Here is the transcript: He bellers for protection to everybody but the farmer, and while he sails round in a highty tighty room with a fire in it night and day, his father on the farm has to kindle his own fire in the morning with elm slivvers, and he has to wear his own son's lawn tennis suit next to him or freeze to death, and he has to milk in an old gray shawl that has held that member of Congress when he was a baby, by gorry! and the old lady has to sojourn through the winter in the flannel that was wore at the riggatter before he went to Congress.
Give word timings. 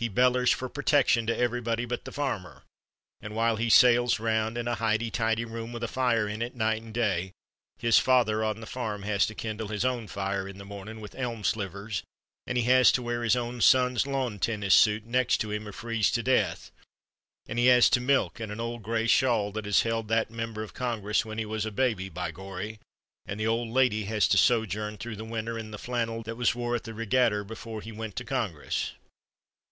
He 0.00 0.08
bellers 0.08 0.50
for 0.50 0.70
protection 0.70 1.26
to 1.26 1.36
everybody 1.36 1.84
but 1.84 2.06
the 2.06 2.10
farmer, 2.10 2.62
and 3.20 3.36
while 3.36 3.56
he 3.56 3.68
sails 3.68 4.18
round 4.18 4.56
in 4.56 4.66
a 4.66 4.76
highty 4.76 5.10
tighty 5.10 5.44
room 5.44 5.74
with 5.74 5.82
a 5.84 5.88
fire 5.88 6.26
in 6.26 6.40
it 6.40 6.54
night 6.54 6.80
and 6.80 6.94
day, 6.94 7.32
his 7.76 7.98
father 7.98 8.42
on 8.42 8.60
the 8.60 8.66
farm 8.66 9.02
has 9.02 9.26
to 9.26 9.34
kindle 9.34 9.68
his 9.68 9.84
own 9.84 10.08
fire 10.08 10.48
in 10.48 10.56
the 10.56 10.64
morning 10.64 11.02
with 11.02 11.14
elm 11.16 11.42
slivvers, 11.42 12.02
and 12.46 12.56
he 12.56 12.64
has 12.64 12.90
to 12.92 13.02
wear 13.02 13.22
his 13.22 13.36
own 13.36 13.60
son's 13.60 14.06
lawn 14.06 14.38
tennis 14.38 14.74
suit 14.74 15.04
next 15.04 15.36
to 15.42 15.50
him 15.50 15.68
or 15.68 15.72
freeze 15.72 16.10
to 16.12 16.22
death, 16.22 16.70
and 17.46 17.58
he 17.58 17.66
has 17.66 17.90
to 17.90 18.00
milk 18.00 18.40
in 18.40 18.50
an 18.50 18.58
old 18.58 18.82
gray 18.82 19.06
shawl 19.06 19.52
that 19.52 19.66
has 19.66 19.82
held 19.82 20.08
that 20.08 20.30
member 20.30 20.62
of 20.62 20.72
Congress 20.72 21.26
when 21.26 21.36
he 21.36 21.44
was 21.44 21.66
a 21.66 21.70
baby, 21.70 22.08
by 22.08 22.30
gorry! 22.30 22.80
and 23.26 23.38
the 23.38 23.46
old 23.46 23.68
lady 23.68 24.04
has 24.04 24.26
to 24.26 24.38
sojourn 24.38 24.96
through 24.96 25.16
the 25.16 25.26
winter 25.26 25.58
in 25.58 25.72
the 25.72 25.78
flannel 25.78 26.22
that 26.22 26.38
was 26.38 26.54
wore 26.54 26.74
at 26.74 26.84
the 26.84 26.94
riggatter 26.94 27.44
before 27.44 27.82
he 27.82 27.92
went 27.92 28.16
to 28.16 28.24
Congress. 28.24 28.92